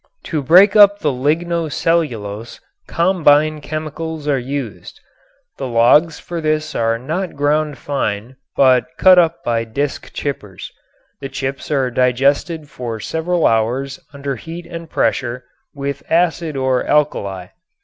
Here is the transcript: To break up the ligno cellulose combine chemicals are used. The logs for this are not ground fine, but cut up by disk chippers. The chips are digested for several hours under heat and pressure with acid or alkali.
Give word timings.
To 0.23 0.41
break 0.41 0.75
up 0.75 0.97
the 0.97 1.11
ligno 1.13 1.71
cellulose 1.71 2.59
combine 2.87 3.61
chemicals 3.61 4.27
are 4.27 4.39
used. 4.39 4.99
The 5.59 5.67
logs 5.67 6.19
for 6.19 6.41
this 6.41 6.73
are 6.73 6.97
not 6.97 7.35
ground 7.35 7.77
fine, 7.77 8.35
but 8.57 8.87
cut 8.97 9.19
up 9.19 9.43
by 9.43 9.63
disk 9.63 10.11
chippers. 10.11 10.71
The 11.19 11.29
chips 11.29 11.69
are 11.69 11.91
digested 11.91 12.67
for 12.67 12.99
several 12.99 13.45
hours 13.45 13.99
under 14.11 14.37
heat 14.37 14.65
and 14.65 14.89
pressure 14.89 15.43
with 15.75 16.01
acid 16.09 16.57
or 16.57 16.83
alkali. 16.87 17.49